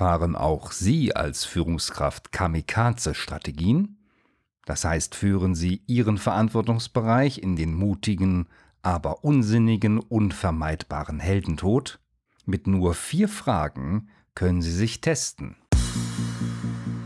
Fahren 0.00 0.34
auch 0.34 0.72
Sie 0.72 1.14
als 1.14 1.44
Führungskraft 1.44 2.32
Kamikaze-Strategien? 2.32 3.98
Das 4.64 4.86
heißt, 4.86 5.14
führen 5.14 5.54
Sie 5.54 5.82
Ihren 5.86 6.16
Verantwortungsbereich 6.16 7.42
in 7.42 7.54
den 7.54 7.74
mutigen, 7.74 8.46
aber 8.80 9.24
unsinnigen, 9.24 9.98
unvermeidbaren 9.98 11.20
Heldentod? 11.20 12.00
Mit 12.46 12.66
nur 12.66 12.94
vier 12.94 13.28
Fragen 13.28 14.08
können 14.34 14.62
Sie 14.62 14.72
sich 14.72 15.02
testen. 15.02 15.56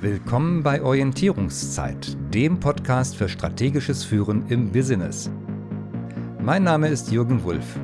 Willkommen 0.00 0.62
bei 0.62 0.80
Orientierungszeit, 0.80 2.16
dem 2.32 2.60
Podcast 2.60 3.16
für 3.16 3.28
strategisches 3.28 4.04
Führen 4.04 4.46
im 4.46 4.70
Business. 4.70 5.32
Mein 6.40 6.62
Name 6.62 6.86
ist 6.86 7.10
Jürgen 7.10 7.42
Wulff. 7.42 7.76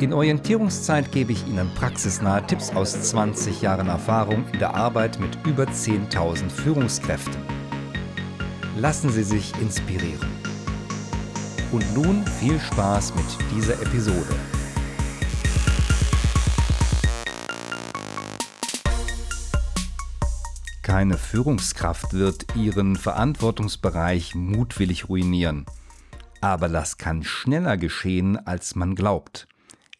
In 0.00 0.12
Orientierungszeit 0.12 1.12
gebe 1.12 1.30
ich 1.30 1.46
Ihnen 1.46 1.70
praxisnahe 1.76 2.44
Tipps 2.44 2.70
aus 2.70 3.00
20 3.00 3.62
Jahren 3.62 3.86
Erfahrung 3.86 4.44
in 4.52 4.58
der 4.58 4.74
Arbeit 4.74 5.20
mit 5.20 5.38
über 5.46 5.64
10.000 5.64 6.50
Führungskräften. 6.50 7.40
Lassen 8.76 9.10
Sie 9.10 9.22
sich 9.22 9.52
inspirieren. 9.60 10.28
Und 11.70 11.94
nun 11.94 12.26
viel 12.26 12.58
Spaß 12.58 13.14
mit 13.14 13.24
dieser 13.54 13.74
Episode. 13.74 14.34
Keine 20.82 21.18
Führungskraft 21.18 22.14
wird 22.14 22.46
ihren 22.56 22.96
Verantwortungsbereich 22.96 24.34
mutwillig 24.34 25.08
ruinieren. 25.08 25.66
Aber 26.40 26.68
das 26.68 26.98
kann 26.98 27.22
schneller 27.22 27.76
geschehen, 27.76 28.44
als 28.44 28.74
man 28.74 28.96
glaubt. 28.96 29.46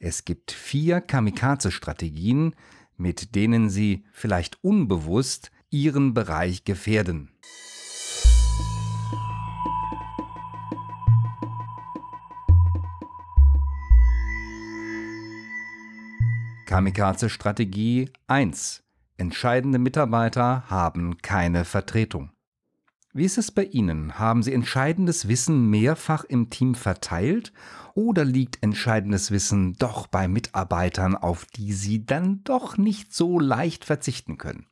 Es 0.06 0.26
gibt 0.26 0.52
vier 0.52 1.00
Kamikaze-Strategien, 1.00 2.54
mit 2.98 3.34
denen 3.34 3.70
Sie 3.70 4.04
vielleicht 4.12 4.62
unbewusst 4.62 5.50
Ihren 5.70 6.12
Bereich 6.12 6.64
gefährden. 6.64 7.30
Kamikaze-Strategie 16.66 18.10
1. 18.26 18.84
Entscheidende 19.16 19.78
Mitarbeiter 19.78 20.64
haben 20.68 21.16
keine 21.22 21.64
Vertretung. 21.64 22.33
Wie 23.16 23.24
ist 23.24 23.38
es 23.38 23.52
bei 23.52 23.62
Ihnen? 23.66 24.18
Haben 24.18 24.42
Sie 24.42 24.52
entscheidendes 24.52 25.28
Wissen 25.28 25.70
mehrfach 25.70 26.24
im 26.24 26.50
Team 26.50 26.74
verteilt 26.74 27.52
oder 27.94 28.24
liegt 28.24 28.60
entscheidendes 28.60 29.30
Wissen 29.30 29.74
doch 29.74 30.08
bei 30.08 30.26
Mitarbeitern, 30.26 31.14
auf 31.14 31.44
die 31.44 31.72
Sie 31.72 32.04
dann 32.04 32.42
doch 32.42 32.76
nicht 32.76 33.14
so 33.14 33.38
leicht 33.38 33.84
verzichten 33.84 34.36
können? 34.36 34.66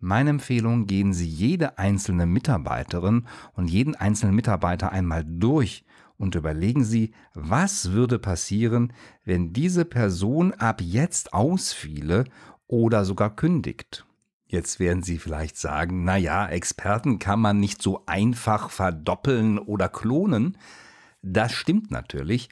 Meine 0.00 0.30
Empfehlung, 0.30 0.88
gehen 0.88 1.12
Sie 1.14 1.28
jede 1.28 1.78
einzelne 1.78 2.26
Mitarbeiterin 2.26 3.28
und 3.52 3.70
jeden 3.70 3.94
einzelnen 3.94 4.34
Mitarbeiter 4.34 4.90
einmal 4.90 5.24
durch 5.24 5.84
und 6.16 6.34
überlegen 6.34 6.84
Sie, 6.84 7.12
was 7.34 7.92
würde 7.92 8.18
passieren, 8.18 8.92
wenn 9.24 9.52
diese 9.52 9.84
Person 9.84 10.52
ab 10.54 10.80
jetzt 10.80 11.32
ausfiele 11.32 12.24
oder 12.66 13.04
sogar 13.04 13.36
kündigt. 13.36 14.04
Jetzt 14.48 14.78
werden 14.78 15.02
Sie 15.02 15.18
vielleicht 15.18 15.56
sagen, 15.56 16.04
na 16.04 16.16
ja, 16.16 16.46
Experten 16.46 17.18
kann 17.18 17.40
man 17.40 17.58
nicht 17.58 17.82
so 17.82 18.04
einfach 18.06 18.70
verdoppeln 18.70 19.58
oder 19.58 19.88
klonen. 19.88 20.56
Das 21.20 21.52
stimmt 21.52 21.90
natürlich, 21.90 22.48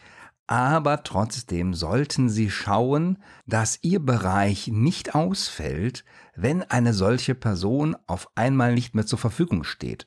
aber 0.49 1.05
trotzdem 1.05 1.73
sollten 1.73 2.29
Sie 2.29 2.51
schauen, 2.51 3.19
dass 3.47 3.79
Ihr 3.83 4.01
Bereich 4.01 4.69
nicht 4.69 5.15
ausfällt, 5.15 6.05
wenn 6.35 6.63
eine 6.63 6.95
solche 6.95 7.37
Person 7.37 7.97
auf 8.09 8.29
einmal 8.35 8.75
nicht 8.75 8.97
mehr 8.97 9.07
zur 9.07 9.21
Verfügung 9.21 9.63
steht. 9.63 10.07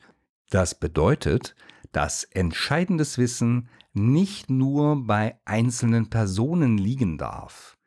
Das 0.50 0.76
bedeutet, 0.76 1.56
dass 1.94 2.26
entscheidendes 2.26 3.18
Wissen 3.18 3.70
nicht 3.94 4.50
nur 4.50 5.08
bei 5.08 5.40
einzelnen 5.46 6.10
Personen 6.10 6.78
liegen 6.78 7.18
darf. 7.18 7.78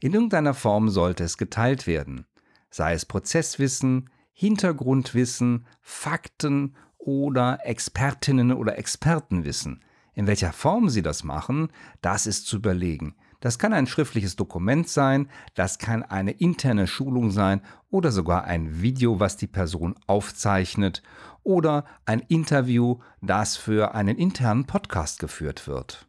In 0.00 0.12
irgendeiner 0.12 0.54
Form 0.54 0.88
sollte 0.88 1.22
es 1.22 1.38
geteilt 1.38 1.86
werden 1.86 2.26
sei 2.74 2.94
es 2.94 3.06
Prozesswissen, 3.06 4.10
Hintergrundwissen, 4.32 5.64
Fakten 5.80 6.74
oder 6.98 7.60
Expertinnen 7.62 8.52
oder 8.52 8.78
Expertenwissen. 8.78 9.84
In 10.12 10.26
welcher 10.26 10.52
Form 10.52 10.88
sie 10.88 11.02
das 11.02 11.22
machen, 11.22 11.68
das 12.00 12.26
ist 12.26 12.48
zu 12.48 12.56
überlegen. 12.56 13.14
Das 13.38 13.60
kann 13.60 13.72
ein 13.72 13.86
schriftliches 13.86 14.34
Dokument 14.34 14.88
sein, 14.88 15.28
das 15.54 15.78
kann 15.78 16.02
eine 16.02 16.32
interne 16.32 16.88
Schulung 16.88 17.30
sein 17.30 17.60
oder 17.90 18.10
sogar 18.10 18.42
ein 18.42 18.82
Video, 18.82 19.20
was 19.20 19.36
die 19.36 19.46
Person 19.46 19.94
aufzeichnet 20.08 21.00
oder 21.44 21.84
ein 22.06 22.18
Interview, 22.26 22.98
das 23.20 23.56
für 23.56 23.94
einen 23.94 24.16
internen 24.16 24.66
Podcast 24.66 25.20
geführt 25.20 25.68
wird. 25.68 26.08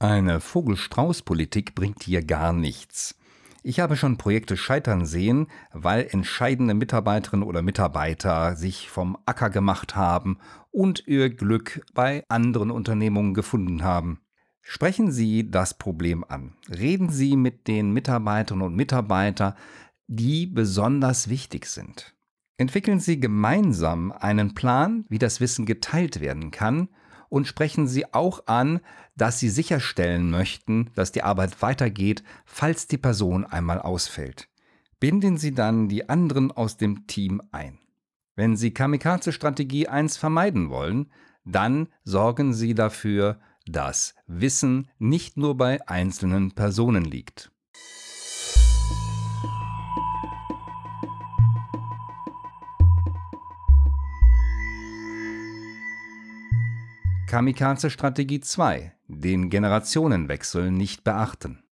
Eine 0.00 0.40
Vogelstrauß-Politik 0.40 1.76
bringt 1.76 2.02
hier 2.02 2.24
gar 2.24 2.52
nichts. 2.52 3.14
Ich 3.64 3.78
habe 3.78 3.96
schon 3.96 4.16
Projekte 4.16 4.56
scheitern 4.56 5.06
sehen, 5.06 5.46
weil 5.72 6.08
entscheidende 6.10 6.74
Mitarbeiterinnen 6.74 7.46
oder 7.46 7.62
Mitarbeiter 7.62 8.56
sich 8.56 8.90
vom 8.90 9.16
Acker 9.24 9.50
gemacht 9.50 9.94
haben 9.94 10.38
und 10.72 11.06
ihr 11.06 11.30
Glück 11.30 11.80
bei 11.94 12.24
anderen 12.28 12.72
Unternehmungen 12.72 13.34
gefunden 13.34 13.84
haben. 13.84 14.20
Sprechen 14.62 15.12
Sie 15.12 15.48
das 15.48 15.74
Problem 15.74 16.24
an. 16.28 16.56
Reden 16.68 17.10
Sie 17.10 17.36
mit 17.36 17.68
den 17.68 17.92
Mitarbeiterinnen 17.92 18.66
und 18.66 18.74
Mitarbeitern, 18.74 19.54
die 20.08 20.46
besonders 20.46 21.28
wichtig 21.28 21.66
sind. 21.66 22.14
Entwickeln 22.56 22.98
Sie 22.98 23.20
gemeinsam 23.20 24.12
einen 24.12 24.54
Plan, 24.54 25.04
wie 25.08 25.18
das 25.18 25.40
Wissen 25.40 25.66
geteilt 25.66 26.20
werden 26.20 26.50
kann 26.50 26.88
und 27.32 27.46
sprechen 27.46 27.88
Sie 27.88 28.12
auch 28.12 28.46
an, 28.46 28.80
dass 29.16 29.38
Sie 29.38 29.48
sicherstellen 29.48 30.30
möchten, 30.30 30.90
dass 30.94 31.12
die 31.12 31.22
Arbeit 31.22 31.62
weitergeht, 31.62 32.22
falls 32.44 32.88
die 32.88 32.98
Person 32.98 33.46
einmal 33.46 33.80
ausfällt. 33.80 34.50
Binden 35.00 35.38
Sie 35.38 35.54
dann 35.54 35.88
die 35.88 36.10
anderen 36.10 36.52
aus 36.52 36.76
dem 36.76 37.06
Team 37.06 37.40
ein. 37.50 37.78
Wenn 38.36 38.54
Sie 38.54 38.74
Kamikaze-Strategie 38.74 39.88
1 39.88 40.18
vermeiden 40.18 40.68
wollen, 40.68 41.10
dann 41.46 41.88
sorgen 42.04 42.52
Sie 42.52 42.74
dafür, 42.74 43.40
dass 43.66 44.14
Wissen 44.26 44.90
nicht 44.98 45.38
nur 45.38 45.56
bei 45.56 45.88
einzelnen 45.88 46.52
Personen 46.52 47.06
liegt. 47.06 47.50
Kamikaze-Strategie 57.32 58.40
2. 58.40 58.92
Den 59.08 59.48
Generationenwechsel 59.48 60.70
nicht 60.70 61.02
beachten. 61.02 61.62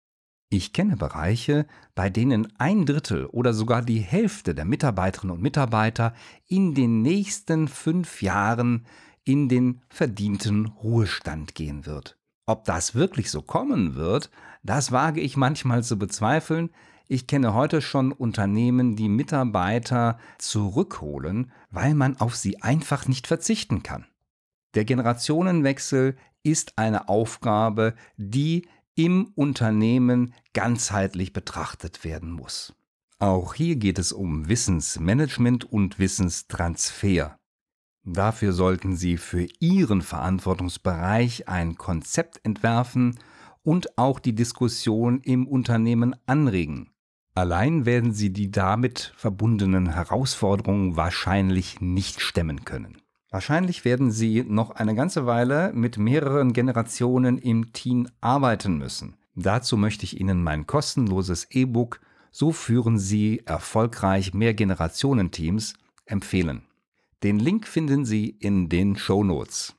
Ich 0.49 0.73
kenne 0.73 0.97
Bereiche, 0.97 1.67
bei 1.95 2.09
denen 2.09 2.51
ein 2.57 2.87
Drittel 2.87 3.27
oder 3.27 3.53
sogar 3.53 3.83
die 3.83 3.99
Hälfte 3.99 4.55
der 4.55 4.65
Mitarbeiterinnen 4.65 5.37
und 5.37 5.43
Mitarbeiter 5.43 6.15
in 6.47 6.75
den 6.75 7.03
nächsten 7.03 7.69
fünf 7.69 8.23
Jahren 8.23 8.87
in 9.23 9.51
den 9.51 9.83
verdienten 9.91 10.65
Ruhestand 10.65 11.55
gehen 11.55 11.85
wird. 11.85 12.17
Ob 12.47 12.65
das 12.65 12.95
wirklich 12.95 13.31
so 13.31 13.43
kommen 13.43 13.97
wird, 13.97 14.31
das 14.63 14.93
wage 14.93 15.21
ich 15.21 15.37
manchmal 15.37 15.85
zu 15.85 15.99
bezweifeln. 15.99 16.71
Ich 17.07 17.27
kenne 17.27 17.53
heute 17.53 17.83
schon 17.83 18.13
Unternehmen, 18.13 18.97
die 18.97 19.11
Mitarbeiter 19.11 20.19
zurückholen, 20.39 21.53
weil 21.71 21.93
man 21.93 22.19
auf 22.19 22.35
sie 22.35 22.63
einfach 22.63 23.07
nicht 23.09 23.27
verzichten 23.27 23.83
kann. 23.83 24.07
Der 24.75 24.85
Generationenwechsel 24.85 26.17
ist 26.43 26.79
eine 26.79 27.09
Aufgabe, 27.09 27.95
die 28.17 28.69
im 28.95 29.33
Unternehmen 29.35 30.35
ganzheitlich 30.53 31.33
betrachtet 31.33 32.05
werden 32.05 32.31
muss. 32.31 32.75
Auch 33.19 33.55
hier 33.55 33.77
geht 33.77 33.99
es 33.99 34.13
um 34.13 34.49
Wissensmanagement 34.49 35.65
und 35.71 35.99
Wissenstransfer. 35.99 37.39
Dafür 38.05 38.53
sollten 38.53 38.97
Sie 38.97 39.19
für 39.19 39.47
Ihren 39.59 40.01
Verantwortungsbereich 40.01 41.49
ein 41.49 41.77
Konzept 41.77 42.41
entwerfen 42.45 43.19
und 43.63 43.99
auch 43.99 44.21
die 44.21 44.35
Diskussion 44.35 45.21
im 45.21 45.47
Unternehmen 45.47 46.17
anregen. 46.27 46.91
Allein 47.35 47.85
werden 47.85 48.13
Sie 48.13 48.33
die 48.33 48.51
damit 48.51 49.13
verbundenen 49.17 49.93
Herausforderungen 49.93 50.97
wahrscheinlich 50.97 51.81
nicht 51.81 52.21
stemmen 52.21 52.65
können. 52.65 53.00
Wahrscheinlich 53.33 53.85
werden 53.85 54.11
Sie 54.11 54.43
noch 54.43 54.73
eine 54.73 54.97
ganze 54.97 55.25
Weile 55.25 55.73
mit 55.73 55.99
mehreren 55.99 56.53
Generationen 56.53 57.39
im 57.39 57.73
Team 57.73 58.09
arbeiten 58.21 58.77
müssen. 58.77 59.15
Dazu 59.37 59.77
möchte 59.77 60.05
ich 60.05 60.19
Ihnen 60.19 60.43
mein 60.43 60.67
kostenloses 60.67 61.47
E-Book 61.51 62.01
So 62.33 62.51
führen 62.51 62.99
Sie 62.99 63.43
erfolgreich 63.47 64.35
Mehrgenerationenteams 64.35 65.75
empfehlen. 66.07 66.63
Den 67.23 67.39
Link 67.39 67.69
finden 67.69 68.05
Sie 68.05 68.31
in 68.31 68.69
den 68.69 68.97
Show 68.97 69.23
Notes. 69.23 69.77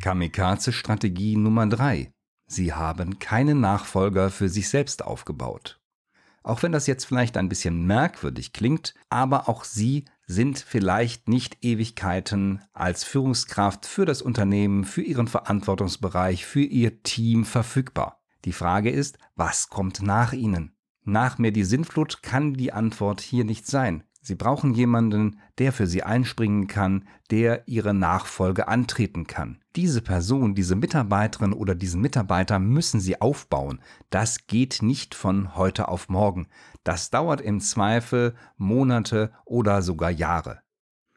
Kamikaze-Strategie 0.00 1.36
Nummer 1.36 1.66
3. 1.66 2.15
Sie 2.46 2.72
haben 2.72 3.18
keinen 3.18 3.60
Nachfolger 3.60 4.30
für 4.30 4.48
sich 4.48 4.68
selbst 4.68 5.04
aufgebaut. 5.04 5.80
Auch 6.42 6.62
wenn 6.62 6.70
das 6.70 6.86
jetzt 6.86 7.04
vielleicht 7.04 7.36
ein 7.36 7.48
bisschen 7.48 7.86
merkwürdig 7.86 8.52
klingt, 8.52 8.94
aber 9.10 9.48
auch 9.48 9.64
Sie 9.64 10.04
sind 10.26 10.60
vielleicht 10.60 11.28
nicht 11.28 11.64
Ewigkeiten 11.64 12.62
als 12.72 13.02
Führungskraft 13.02 13.84
für 13.84 14.04
das 14.04 14.22
Unternehmen, 14.22 14.84
für 14.84 15.02
Ihren 15.02 15.26
Verantwortungsbereich, 15.26 16.46
für 16.46 16.62
Ihr 16.62 17.02
Team 17.02 17.44
verfügbar. 17.44 18.22
Die 18.44 18.52
Frage 18.52 18.90
ist, 18.90 19.18
was 19.34 19.70
kommt 19.70 20.02
nach 20.02 20.32
Ihnen? 20.32 20.76
Nach 21.02 21.38
mir 21.38 21.50
die 21.52 21.64
Sinnflut 21.64 22.22
kann 22.22 22.54
die 22.54 22.72
Antwort 22.72 23.20
hier 23.20 23.44
nicht 23.44 23.66
sein. 23.66 24.04
Sie 24.26 24.34
brauchen 24.34 24.74
jemanden, 24.74 25.38
der 25.58 25.72
für 25.72 25.86
Sie 25.86 26.02
einspringen 26.02 26.66
kann, 26.66 27.06
der 27.30 27.68
Ihre 27.68 27.94
Nachfolge 27.94 28.66
antreten 28.66 29.28
kann. 29.28 29.60
Diese 29.76 30.02
Person, 30.02 30.56
diese 30.56 30.74
Mitarbeiterin 30.74 31.52
oder 31.52 31.76
diesen 31.76 32.00
Mitarbeiter 32.00 32.58
müssen 32.58 32.98
Sie 32.98 33.20
aufbauen. 33.20 33.78
Das 34.10 34.48
geht 34.48 34.82
nicht 34.82 35.14
von 35.14 35.54
heute 35.54 35.86
auf 35.86 36.08
morgen. 36.08 36.48
Das 36.82 37.10
dauert 37.10 37.40
im 37.40 37.60
Zweifel 37.60 38.34
Monate 38.56 39.30
oder 39.44 39.80
sogar 39.80 40.10
Jahre. 40.10 40.58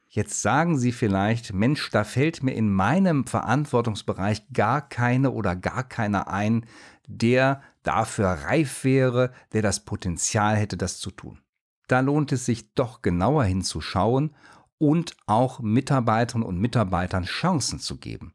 Jetzt 0.08 0.44
sagen 0.44 0.78
Sie 0.78 0.92
vielleicht, 0.92 1.52
Mensch, 1.52 1.90
da 1.90 2.04
fällt 2.04 2.44
mir 2.44 2.54
in 2.54 2.72
meinem 2.72 3.26
Verantwortungsbereich 3.26 4.54
gar 4.54 4.88
keine 4.88 5.32
oder 5.32 5.56
gar 5.56 5.82
keiner 5.82 6.28
ein, 6.28 6.64
der 7.08 7.64
dafür 7.82 8.28
reif 8.28 8.84
wäre, 8.84 9.32
der 9.52 9.64
das 9.64 9.80
Potenzial 9.80 10.56
hätte, 10.58 10.78
das 10.78 11.00
zu 11.00 11.10
tun 11.10 11.40
da 11.90 12.00
lohnt 12.00 12.32
es 12.32 12.46
sich 12.46 12.74
doch 12.74 13.02
genauer 13.02 13.44
hinzuschauen 13.44 14.36
und 14.78 15.16
auch 15.26 15.60
Mitarbeiterinnen 15.60 16.48
und 16.48 16.60
Mitarbeitern 16.60 17.26
Chancen 17.26 17.80
zu 17.80 17.98
geben. 17.98 18.34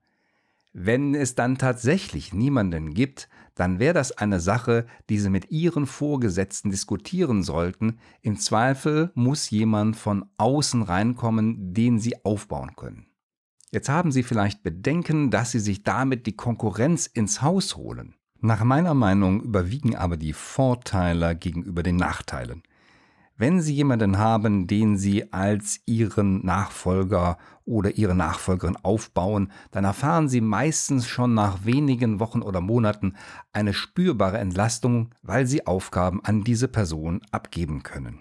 Wenn 0.72 1.14
es 1.14 1.36
dann 1.36 1.56
tatsächlich 1.56 2.34
niemanden 2.34 2.94
gibt, 2.94 3.28
dann 3.54 3.78
wäre 3.78 3.94
das 3.94 4.10
eine 4.10 4.40
Sache, 4.40 4.86
die 5.08 5.20
Sie 5.20 5.30
mit 5.30 5.52
Ihren 5.52 5.86
Vorgesetzten 5.86 6.70
diskutieren 6.70 7.44
sollten. 7.44 7.98
Im 8.22 8.36
Zweifel 8.38 9.12
muss 9.14 9.50
jemand 9.50 9.96
von 9.96 10.24
außen 10.36 10.82
reinkommen, 10.82 11.72
den 11.72 12.00
Sie 12.00 12.24
aufbauen 12.24 12.74
können. 12.74 13.06
Jetzt 13.70 13.88
haben 13.88 14.10
Sie 14.10 14.24
vielleicht 14.24 14.64
Bedenken, 14.64 15.30
dass 15.30 15.52
Sie 15.52 15.60
sich 15.60 15.84
damit 15.84 16.26
die 16.26 16.36
Konkurrenz 16.36 17.06
ins 17.06 17.40
Haus 17.40 17.76
holen. 17.76 18.16
Nach 18.40 18.64
meiner 18.64 18.94
Meinung 18.94 19.42
überwiegen 19.42 19.94
aber 19.94 20.16
die 20.16 20.32
Vorteile 20.32 21.36
gegenüber 21.36 21.84
den 21.84 21.96
Nachteilen. 21.96 22.64
Wenn 23.36 23.60
Sie 23.60 23.74
jemanden 23.74 24.18
haben, 24.18 24.68
den 24.68 24.96
Sie 24.96 25.32
als 25.32 25.80
Ihren 25.86 26.44
Nachfolger 26.44 27.36
oder 27.64 27.96
Ihre 27.96 28.14
Nachfolgerin 28.14 28.76
aufbauen, 28.76 29.50
dann 29.72 29.84
erfahren 29.84 30.28
Sie 30.28 30.40
meistens 30.40 31.08
schon 31.08 31.34
nach 31.34 31.64
wenigen 31.64 32.20
Wochen 32.20 32.42
oder 32.42 32.60
Monaten 32.60 33.16
eine 33.52 33.74
spürbare 33.74 34.38
Entlastung, 34.38 35.12
weil 35.22 35.48
Sie 35.48 35.66
Aufgaben 35.66 36.24
an 36.24 36.44
diese 36.44 36.68
Person 36.68 37.22
abgeben 37.32 37.82
können. 37.82 38.20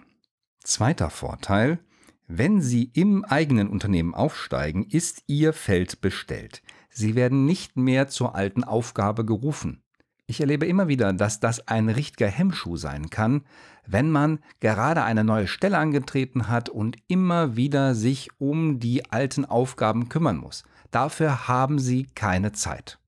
Zweiter 0.64 1.10
Vorteil, 1.10 1.78
wenn 2.26 2.60
Sie 2.60 2.90
im 2.92 3.24
eigenen 3.24 3.68
Unternehmen 3.68 4.14
aufsteigen, 4.14 4.82
ist 4.82 5.22
Ihr 5.28 5.52
Feld 5.52 6.00
bestellt. 6.00 6.60
Sie 6.90 7.14
werden 7.14 7.44
nicht 7.44 7.76
mehr 7.76 8.08
zur 8.08 8.34
alten 8.34 8.64
Aufgabe 8.64 9.24
gerufen. 9.24 9.83
Ich 10.26 10.40
erlebe 10.40 10.66
immer 10.66 10.88
wieder, 10.88 11.12
dass 11.12 11.38
das 11.38 11.68
ein 11.68 11.88
richtiger 11.90 12.28
Hemmschuh 12.28 12.76
sein 12.76 13.10
kann, 13.10 13.42
wenn 13.86 14.10
man 14.10 14.38
gerade 14.60 15.02
eine 15.02 15.22
neue 15.22 15.46
Stelle 15.46 15.76
angetreten 15.76 16.48
hat 16.48 16.70
und 16.70 16.96
immer 17.08 17.56
wieder 17.56 17.94
sich 17.94 18.30
um 18.38 18.80
die 18.80 19.10
alten 19.10 19.44
Aufgaben 19.44 20.08
kümmern 20.08 20.38
muss. 20.38 20.64
Dafür 20.90 21.46
haben 21.48 21.78
Sie 21.78 22.06
keine 22.14 22.52
Zeit. 22.52 22.98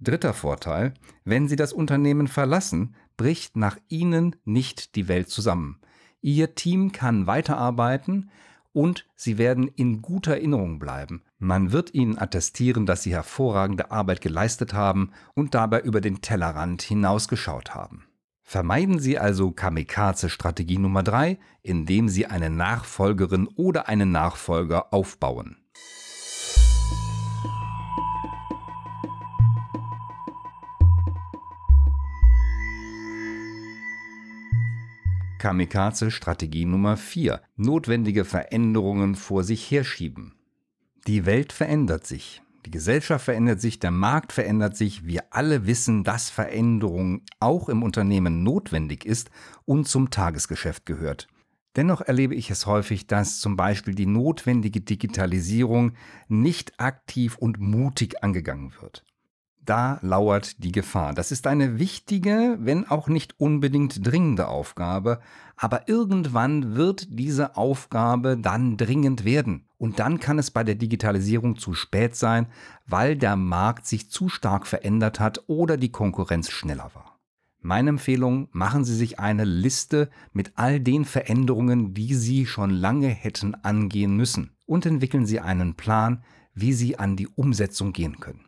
Dritter 0.00 0.32
Vorteil, 0.32 0.94
wenn 1.24 1.48
Sie 1.48 1.56
das 1.56 1.72
Unternehmen 1.72 2.28
verlassen, 2.28 2.94
bricht 3.16 3.56
nach 3.56 3.76
Ihnen 3.88 4.36
nicht 4.44 4.94
die 4.94 5.08
Welt 5.08 5.28
zusammen. 5.28 5.80
Ihr 6.22 6.54
Team 6.54 6.92
kann 6.92 7.26
weiterarbeiten, 7.26 8.30
und 8.76 9.06
sie 9.16 9.38
werden 9.38 9.68
in 9.68 10.02
guter 10.02 10.32
Erinnerung 10.32 10.78
bleiben. 10.78 11.22
Man 11.38 11.72
wird 11.72 11.94
ihnen 11.94 12.18
attestieren, 12.18 12.84
dass 12.84 13.02
sie 13.02 13.12
hervorragende 13.12 13.90
Arbeit 13.90 14.20
geleistet 14.20 14.74
haben 14.74 15.12
und 15.32 15.54
dabei 15.54 15.80
über 15.80 16.02
den 16.02 16.20
Tellerrand 16.20 16.82
hinausgeschaut 16.82 17.74
haben. 17.74 18.04
Vermeiden 18.42 18.98
Sie 18.98 19.18
also 19.18 19.50
Kamikaze-Strategie 19.50 20.76
Nummer 20.76 21.02
3, 21.02 21.38
indem 21.62 22.10
Sie 22.10 22.26
eine 22.26 22.50
Nachfolgerin 22.50 23.48
oder 23.56 23.88
einen 23.88 24.12
Nachfolger 24.12 24.92
aufbauen. 24.92 25.56
Kamikaze-Strategie 35.38 36.64
Nummer 36.64 36.96
4. 36.96 37.40
Notwendige 37.56 38.24
Veränderungen 38.24 39.14
vor 39.14 39.44
sich 39.44 39.70
herschieben. 39.70 40.34
Die 41.06 41.26
Welt 41.26 41.52
verändert 41.52 42.06
sich. 42.06 42.42
Die 42.64 42.70
Gesellschaft 42.70 43.26
verändert 43.26 43.60
sich, 43.60 43.78
der 43.78 43.90
Markt 43.90 44.32
verändert 44.32 44.76
sich. 44.76 45.06
Wir 45.06 45.24
alle 45.30 45.66
wissen, 45.66 46.04
dass 46.04 46.30
Veränderung 46.30 47.22
auch 47.38 47.68
im 47.68 47.82
Unternehmen 47.82 48.42
notwendig 48.42 49.04
ist 49.04 49.30
und 49.64 49.86
zum 49.86 50.10
Tagesgeschäft 50.10 50.86
gehört. 50.86 51.28
Dennoch 51.76 52.00
erlebe 52.00 52.34
ich 52.34 52.50
es 52.50 52.66
häufig, 52.66 53.06
dass 53.06 53.38
zum 53.38 53.56
Beispiel 53.56 53.94
die 53.94 54.06
notwendige 54.06 54.80
Digitalisierung 54.80 55.92
nicht 56.28 56.80
aktiv 56.80 57.36
und 57.36 57.60
mutig 57.60 58.24
angegangen 58.24 58.72
wird 58.80 59.04
da 59.68 59.98
lauert 60.02 60.62
die 60.64 60.72
Gefahr. 60.72 61.12
Das 61.12 61.32
ist 61.32 61.46
eine 61.46 61.78
wichtige, 61.78 62.56
wenn 62.60 62.88
auch 62.88 63.08
nicht 63.08 63.38
unbedingt 63.38 64.06
dringende 64.06 64.48
Aufgabe, 64.48 65.20
aber 65.56 65.88
irgendwann 65.88 66.74
wird 66.76 67.06
diese 67.10 67.56
Aufgabe 67.56 68.36
dann 68.36 68.76
dringend 68.76 69.24
werden. 69.24 69.68
Und 69.78 69.98
dann 69.98 70.20
kann 70.20 70.38
es 70.38 70.50
bei 70.50 70.64
der 70.64 70.74
Digitalisierung 70.74 71.56
zu 71.56 71.74
spät 71.74 72.16
sein, 72.16 72.46
weil 72.86 73.16
der 73.16 73.36
Markt 73.36 73.86
sich 73.86 74.10
zu 74.10 74.28
stark 74.28 74.66
verändert 74.66 75.20
hat 75.20 75.44
oder 75.48 75.76
die 75.76 75.92
Konkurrenz 75.92 76.50
schneller 76.50 76.90
war. 76.94 77.18
Meine 77.60 77.90
Empfehlung, 77.90 78.48
machen 78.52 78.84
Sie 78.84 78.94
sich 78.94 79.18
eine 79.18 79.44
Liste 79.44 80.08
mit 80.32 80.52
all 80.54 80.78
den 80.78 81.04
Veränderungen, 81.04 81.94
die 81.94 82.14
Sie 82.14 82.46
schon 82.46 82.70
lange 82.70 83.08
hätten 83.08 83.54
angehen 83.56 84.16
müssen 84.16 84.52
und 84.66 84.86
entwickeln 84.86 85.26
Sie 85.26 85.40
einen 85.40 85.74
Plan, 85.74 86.22
wie 86.54 86.72
Sie 86.72 86.98
an 86.98 87.16
die 87.16 87.28
Umsetzung 87.28 87.92
gehen 87.92 88.20
können. 88.20 88.45